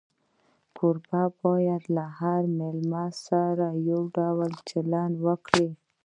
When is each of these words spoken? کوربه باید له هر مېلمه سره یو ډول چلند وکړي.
کوربه 0.77 1.21
باید 1.43 1.83
له 1.95 2.05
هر 2.19 2.41
مېلمه 2.57 3.05
سره 3.27 3.67
یو 3.89 4.01
ډول 4.17 4.51
چلند 4.69 5.15
وکړي. 5.25 5.69